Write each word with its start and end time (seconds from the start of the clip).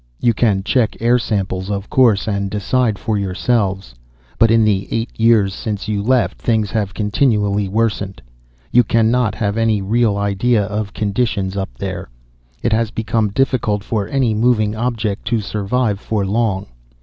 You 0.19 0.33
can 0.33 0.63
check 0.63 0.97
air 0.99 1.19
samples, 1.19 1.69
of 1.69 1.87
course, 1.87 2.27
and 2.27 2.49
decide 2.49 2.97
for 2.97 3.19
yourselves. 3.19 3.93
But 4.39 4.49
in 4.49 4.63
the 4.63 4.87
eight 4.89 5.11
years 5.15 5.53
since 5.53 5.87
you 5.87 6.01
left, 6.01 6.39
things 6.39 6.71
have 6.71 6.95
continually 6.95 7.69
worsened. 7.69 8.19
You 8.71 8.83
cannot 8.83 9.35
have 9.35 9.57
any 9.59 9.79
real 9.79 10.17
idea 10.17 10.63
of 10.63 10.93
conditions 10.95 11.55
up 11.55 11.77
there. 11.77 12.09
It 12.63 12.73
has 12.73 12.89
become 12.89 13.29
difficult 13.29 13.83
for 13.83 14.07
any 14.07 14.33
moving 14.33 14.75
object 14.75 15.25
to 15.25 15.39
survive 15.39 15.99
for 15.99 16.25
long. 16.25 16.65